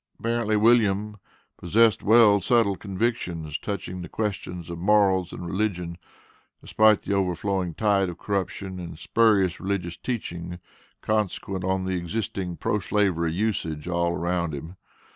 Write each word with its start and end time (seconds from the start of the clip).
Apparently, 0.19 0.55
William 0.57 1.17
possessed 1.57 2.01
well 2.01 2.41
settled 2.41 2.79
convictions, 2.79 3.59
touching 3.59 4.01
the 4.01 4.09
questions 4.09 4.71
of 4.71 4.79
morals 4.79 5.31
and 5.31 5.45
religion, 5.45 5.95
despite 6.59 7.03
the 7.03 7.13
overflowing 7.13 7.75
tide 7.75 8.09
of 8.09 8.17
corruption 8.17 8.79
and 8.79 8.97
spurious 8.97 9.59
religious 9.59 9.97
teachings 9.97 10.57
consequent 11.01 11.63
on 11.63 11.85
the 11.85 11.93
existing 11.93 12.57
pro 12.57 12.79
slavery 12.79 13.31
usages 13.31 13.85
all 13.87 14.13
around 14.15 14.55
him. 14.55 14.75